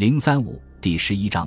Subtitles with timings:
[0.00, 1.46] 零三五第十一章，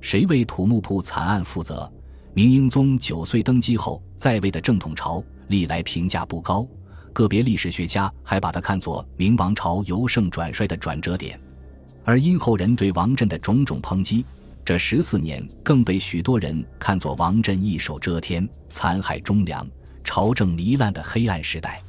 [0.00, 1.86] 谁为土木堡惨案负责？
[2.32, 6.66] 明英宗九岁登基后在位的正统朝历来评价不高，
[7.12, 11.38] 个别历史学家还把他看作明王朝由盛转衰的转折点。
[12.02, 14.24] 而因后人对王振的种种抨击，
[14.64, 19.68] 这十四年更被许多人看作王振一手遮天、残害忠良、
[20.02, 21.82] 朝政糜烂的黑暗时代。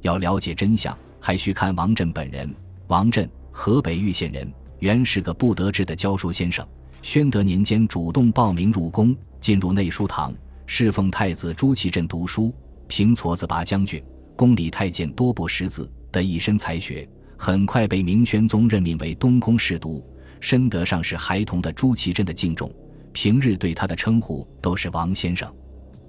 [0.00, 2.50] 要了解真相，还需看王振本人。
[2.86, 4.50] 王振，河北玉县人。
[4.80, 6.66] 原是个不得志的教书先生，
[7.02, 10.34] 宣德年间主动报名入宫，进入内书堂，
[10.66, 12.52] 侍奉太子朱祁镇读书，
[12.88, 14.02] 平矬子拔将军、
[14.34, 20.02] 宫里太监多不识字的一身才学，很快被明宣宗任命为东宫侍读，
[20.40, 22.72] 深得上是孩童的朱祁镇的敬重，
[23.12, 25.52] 平日对他的称呼都是王先生。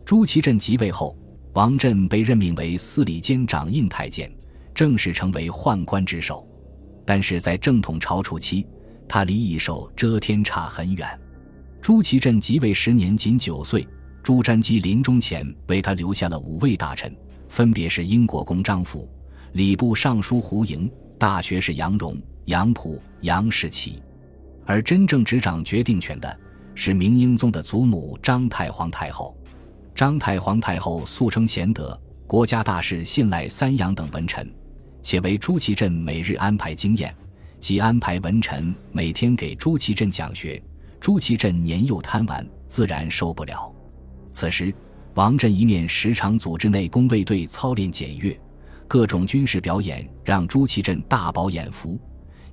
[0.05, 1.17] 朱祁镇即位后，
[1.53, 4.31] 王振被任命为司礼监掌印太监，
[4.73, 6.47] 正式成为宦官之首。
[7.05, 8.65] 但是在正统朝初期，
[9.07, 11.19] 他离一手遮天差很远。
[11.81, 13.87] 朱祁镇即位时年仅九岁，
[14.21, 17.15] 朱瞻基临终前为他留下了五位大臣，
[17.49, 19.09] 分别是英国公张辅、
[19.53, 24.01] 礼部尚书胡莹、大学士杨荣、杨溥、杨士奇。
[24.65, 26.39] 而真正执掌决定权的
[26.75, 29.35] 是明英宗的祖母张太皇太后。
[29.95, 34.49] 张太皇太后素称贤德，国家大事信赖三杨等文臣。
[35.01, 37.13] 且为朱祁镇每日安排经验，
[37.59, 40.61] 即安排文臣每天给朱祁镇讲学。
[40.99, 43.73] 朱祁镇年幼贪玩，自然受不了。
[44.29, 44.73] 此时，
[45.15, 48.39] 王振一面时常组织内宫卫队操练检阅，
[48.87, 51.99] 各种军事表演让朱祁镇大饱眼福；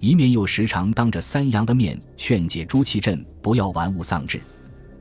[0.00, 4.40] 一面又时常当着三杨的面劝解朱祁镇不要玩物丧志，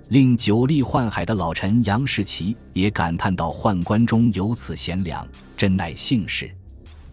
[0.09, 5.25] 令久历宦海的老臣杨士奇也感叹到：“宦官中有此贤良，
[5.55, 6.51] 真乃幸事。”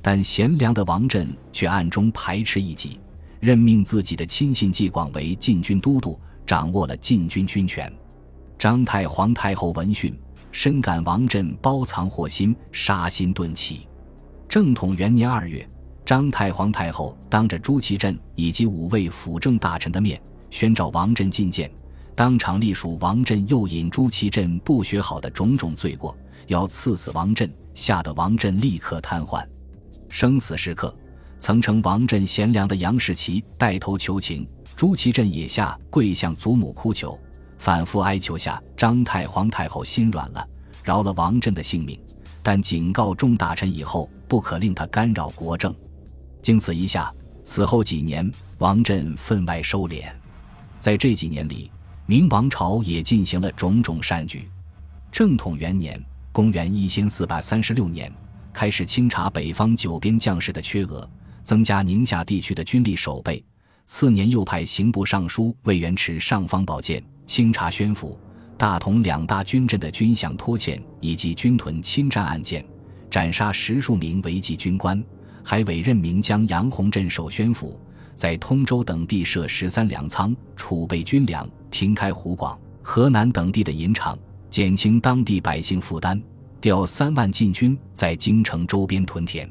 [0.06, 3.00] 但贤良的王振却暗中排斥异己，
[3.40, 7.90] 任命自己的亲信纪广为禁军都督，掌握了禁军军权。
[8.58, 10.14] 张太皇太后闻讯，
[10.52, 13.88] 深感王振包藏祸心，杀心顿起。
[14.46, 15.66] 正统元年二月，
[16.04, 20.20] 张太皇太后当着朱祁镇以及五位辅政大臣的面，
[20.50, 21.70] 宣召王振觐见，
[22.14, 26.14] 当场隶属王振诱引朱祁镇不学好的种种罪过，
[26.48, 29.42] 要赐死王振，吓得王振立刻瘫痪。
[30.08, 30.96] 生死时刻，
[31.38, 37.18] 曾称王振贤良的杨士奇带头求情，朱祁镇也下跪向祖母哭求，
[37.58, 40.48] 反复哀求下，张太皇太后心软了，
[40.82, 41.98] 饶了王振的性命，
[42.42, 45.74] 但警告众大臣以后不可令他干扰国政。
[46.42, 50.04] 经此一下，此后几年，王振分外收敛。
[50.78, 51.70] 在这几年里，
[52.06, 54.50] 明王朝也进行了种种善举。
[55.10, 55.98] 正统元年
[56.32, 58.12] （公元一千四百三十六年）。
[58.54, 61.06] 开始清查北方九边将士的缺额，
[61.42, 63.44] 增加宁夏地区的军力守备。
[63.84, 68.18] 次年又派刑部尚书魏元池上方宝剑，清查宣府、
[68.56, 72.64] 大同两大军镇的军饷拖欠以及军屯侵占案件，
[73.10, 75.04] 斩杀十数名违纪军官，
[75.42, 77.78] 还委任名将杨洪镇守宣府，
[78.14, 84.16] 在通州等地设十三粮仓，储备军粮，停开湖广、河南等地的银厂，
[84.48, 86.22] 减轻当地百姓负担。
[86.64, 89.46] 调三万禁军在京城周边屯田，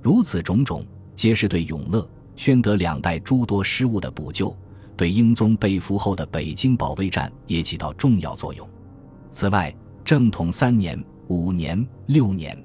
[0.00, 4.56] 如此种种，皆是对永乐、宣德两代诸多失误的补救，
[4.96, 8.70] 对英宗被俘后的北京保卫战也起到重要作用。
[9.32, 12.56] 此外，正统三年、五年、六年，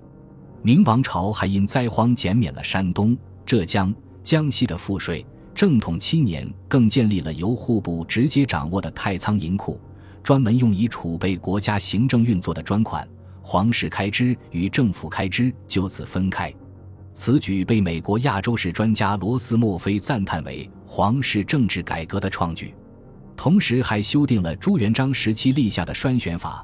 [0.62, 5.26] 明王朝还因灾荒减免了山东、浙江、江西的赋税。
[5.56, 9.82] 正统七年，更建立了由户部直接掌握的太仓银库，
[10.22, 13.10] 专门用以储备国家行政运作的专款。
[13.52, 16.54] 皇室开支与政府开支就此分开，
[17.14, 22.76] 此举被美国亚洲史专家罗斯墨菲赞叹为皇室政治改革的创举。
[23.36, 26.64] 同时，还修订了朱元璋时期立下的栓选法，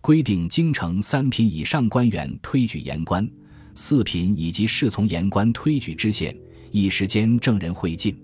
[0.00, 3.28] 规定京城三品以上官员推举言官，
[3.74, 6.32] 四品以及侍从言官推举知县，
[6.70, 8.16] 一时间证人会尽。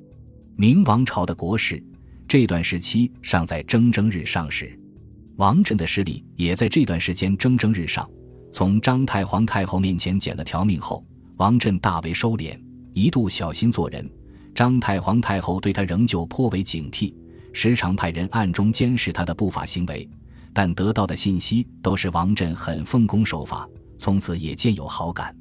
[0.55, 1.83] 明王朝的国事
[2.28, 4.78] 这段时期尚在蒸蒸日上时。
[5.36, 8.09] 王振的势力也在这段时间蒸蒸日上。
[8.53, 11.04] 从张太皇太后面前捡了条命后，
[11.36, 12.59] 王振大为收敛，
[12.94, 14.10] 一度小心做人。
[14.54, 17.15] 张太皇太后对他仍旧颇为警惕，
[17.53, 20.09] 时常派人暗中监视他的不法行为。
[20.54, 23.68] 但得到的信息都是王振很奉公守法，
[23.98, 25.36] 从此也渐有好感。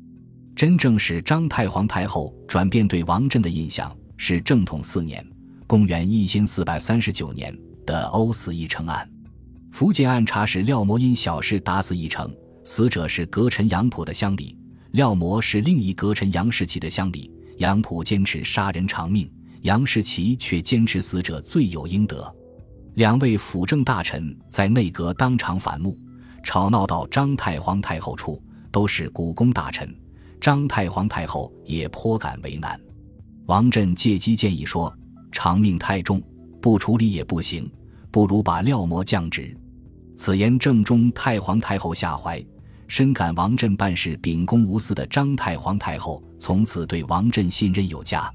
[0.54, 5.26] 真正使张太皇太后转变对王振的印象，是正统四年
[5.66, 7.58] （公元一千四百三十九年）
[7.88, 9.10] 的欧死一城案。
[9.76, 12.34] 福建按察使廖模因小事打死一城，
[12.64, 14.58] 死者是阁臣杨溥的乡里，
[14.92, 17.30] 廖模是另一阁臣杨士奇的乡里。
[17.58, 19.30] 杨浦坚持杀人偿命，
[19.64, 22.34] 杨士奇却坚持死者罪有应得。
[22.94, 25.98] 两位辅政大臣在内阁当场反目，
[26.42, 28.42] 吵闹到张太皇太后处，
[28.72, 29.94] 都是古宫大臣。
[30.40, 32.80] 张太皇太后也颇感为难。
[33.48, 34.96] 王振借机建议说
[35.34, 36.24] ：“长命太重，
[36.62, 37.70] 不处理也不行，
[38.10, 39.54] 不如把廖模降职。”
[40.16, 42.44] 此言正中太皇太后下怀，
[42.88, 48.32] 深感王振办事秉公无私的张太皇太后从此对王振信任有加。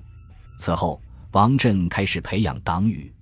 [0.58, 1.00] 此后，
[1.32, 3.12] 王振开始培养党羽，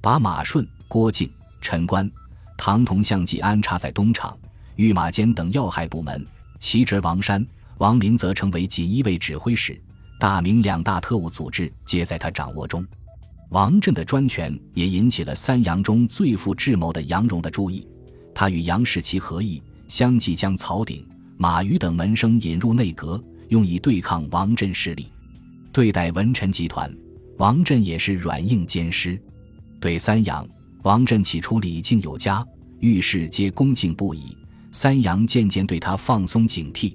[0.00, 0.66] 把马顺。
[0.88, 1.28] 郭靖、
[1.60, 2.08] 陈官、
[2.56, 4.38] 唐同相继安插在东厂、
[4.76, 6.24] 御马监等要害部门，
[6.60, 7.44] 其侄王山、
[7.78, 9.76] 王林则成为锦衣卫指挥使，
[10.20, 12.86] 大明两大特务组织皆在他掌握中。
[13.48, 17.84] 王振的专权也引起了三杨中最富智谋的杨荣的注意，
[18.38, 21.02] 他与杨士奇合议，相继将曹鼎、
[21.38, 23.18] 马瑜等门生引入内阁，
[23.48, 25.06] 用以对抗王振势力。
[25.72, 26.94] 对待文臣集团，
[27.38, 29.18] 王振也是软硬兼施，
[29.80, 30.46] 对三杨。
[30.82, 32.44] 王振起初礼敬有加，
[32.78, 34.36] 遇事皆恭敬不已。
[34.70, 36.94] 三杨渐渐对他放松警惕。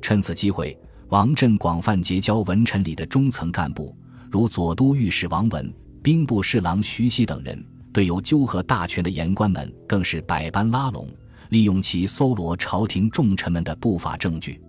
[0.00, 0.76] 趁此机会，
[1.10, 3.96] 王振广泛结交文臣里的中层干部，
[4.28, 7.64] 如左都御史王文、兵部侍郎徐熙等人。
[7.92, 11.06] 对有纠合大权的言官们，更是百般拉拢，
[11.50, 14.60] 利用其搜罗朝廷重臣们的不法证据。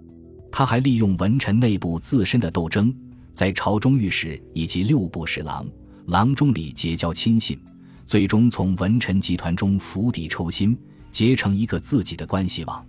[0.52, 2.94] 他还利用文臣内部自身的斗争，
[3.32, 5.66] 在朝中御史以及六部侍郎、
[6.08, 7.58] 郎中里结交亲信。
[8.06, 10.78] 最终从文臣集团中釜底抽薪，
[11.10, 12.86] 结成一个自己的关系网。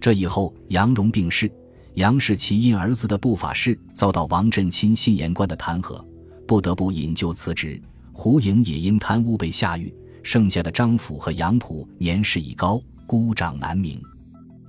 [0.00, 1.48] 这以后，杨荣病逝，
[1.94, 6.02] 杨士奇因儿子的不法事遭到王振亲信言官的弹劾，
[6.48, 7.80] 不得不引咎辞职。
[8.18, 9.94] 胡颖也因贪污被下狱。
[10.22, 14.02] 剩下的张辅和杨溥年事已高，孤掌难鸣。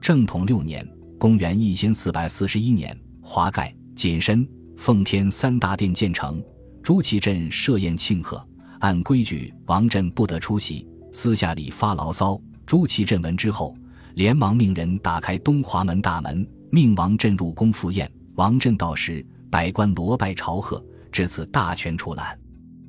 [0.02, 0.86] 正统六年
[1.18, 6.44] （公元一千四百四十一年），华盖、锦深、奉天三大殿建成，
[6.84, 8.46] 朱祁镇设宴庆贺。
[8.80, 12.40] 按规矩，王振不得出席，私下里发牢骚。
[12.66, 13.74] 朱祁镇闻之后，
[14.16, 18.12] 连忙命人打开东华门大门，命王振入宫赴宴。
[18.36, 22.38] 王振到时，百官罗拜朝贺，至此大权出揽。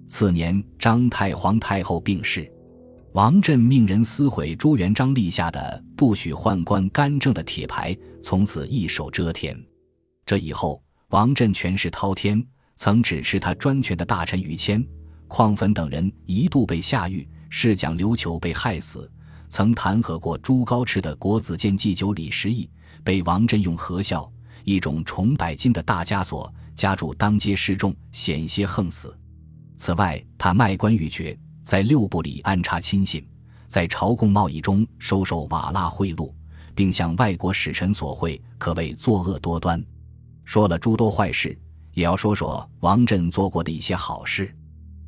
[0.08, 2.50] 次年，张太皇太后病逝，
[3.12, 9.55] 王振命人撕毁朱元璋立下的不许宦官干政的铁牌，从此一手遮天。
[10.25, 12.43] 这以后，王振权势滔天，
[12.76, 14.82] 曾指示他专权的大臣于谦。
[15.28, 19.08] 邝汾等人一度被下狱，侍讲刘球被害死。
[19.50, 22.69] 曾弹劾过朱高炽的国子监祭酒李时义，
[23.04, 24.31] 被王振用合孝
[24.64, 29.14] 一种重百斤的大枷锁夹住当街示众，险些横死。
[29.78, 33.25] 此外，他卖官鬻爵，在六部里安插亲信，
[33.69, 36.30] 在朝贡贸易中收受瓦剌贿赂，
[36.75, 39.82] 并向外国使臣索贿，可谓作恶多端。
[40.44, 41.56] 说了诸多坏事，
[41.94, 44.52] 也要说说王振做过的一些好事。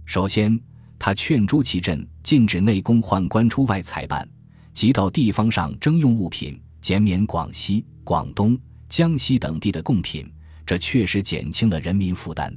[0.05, 0.59] 首先，
[1.01, 4.27] 他劝朱祁镇禁止内宫宦官出外采办，
[4.73, 8.57] 即到地方上征用物品，减免广西、广东、
[8.89, 10.33] 江西等地的贡品，
[10.65, 12.57] 这确实减轻了人民负担。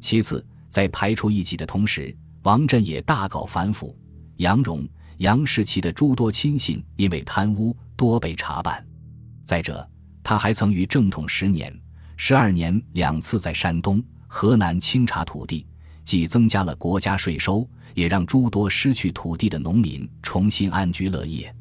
[0.00, 3.94] 其次，在排除异己的同时，王振也大搞反腐，
[4.36, 4.88] 杨荣、
[5.18, 8.82] 杨士奇的诸多亲信因为贪污多被查办。
[9.44, 9.86] 再者，
[10.24, 11.78] 他还曾于正统十年、
[12.16, 15.66] 十二年两次在山东、河南清查土地。
[16.04, 21.54] 既增加了国家税收，也让诸多失去土地的农民重新安居乐业。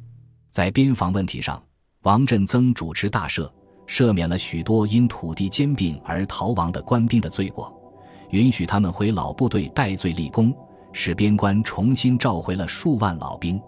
[0.52, 1.62] 在边防问题上，
[2.04, 3.52] 王振增主持大赦，
[3.88, 7.72] 赦免了许多因土地兼并而逃亡的官兵的罪过，
[8.32, 10.54] 允许他们回老部队戴罪立功，
[10.92, 13.62] 使边关重新召回了数万老兵。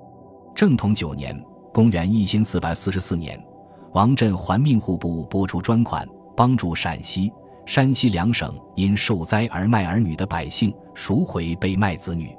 [0.56, 1.40] 正统九年
[1.74, 3.42] （公元一千四百四十四年），
[3.94, 7.32] 王振还命户部拨出专款，帮助陕西。
[7.66, 12.36] 山西两省因受灾而卖儿女的百姓赎回被卖子女。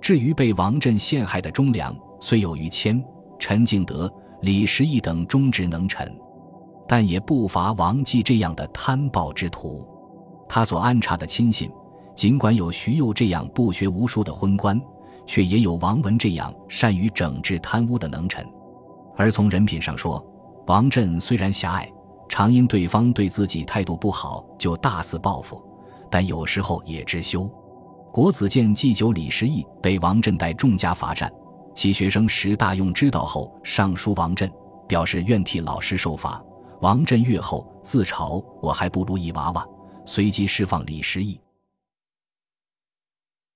[0.00, 3.00] 至于被王振陷害的忠良，虽有于谦、
[3.38, 6.12] 陈敬德、李时义等忠直能臣，
[6.88, 9.86] 但也不乏王继这样的贪暴之徒。
[10.48, 11.70] 他所安插的亲信，
[12.14, 14.80] 尽管有徐佑这样不学无术的昏官，
[15.26, 18.46] 却也有王文这样善于整治贪污的能臣。
[19.16, 20.24] 而从人品上说，
[20.66, 21.90] 王振虽然狭隘。
[22.28, 25.62] 常因对方对自己态度不好就大肆报复，
[26.10, 27.48] 但有时候也知羞。
[28.12, 31.32] 国子监祭酒李时义被王振带众家罚站，
[31.72, 34.50] 其学生石大用知道后上书王振，
[34.88, 36.42] 表示愿替老师受罚。
[36.80, 39.64] 王振阅后自嘲：“我还不如一娃娃。”
[40.06, 41.38] 随机释放李时义。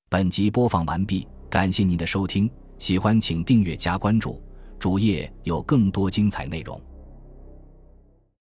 [0.09, 4.43] 本集播放完毕，感谢您的收听，喜欢请订阅加关注，
[4.77, 6.79] 主页有更多精彩内容。